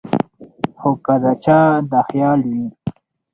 خو 0.79 0.89
کۀ 1.05 1.15
د 1.23 1.25
چا 1.43 1.59
دا 1.91 1.99
خيال 2.09 2.39
وي 2.49 2.65